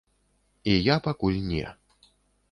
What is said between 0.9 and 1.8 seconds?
пакуль не.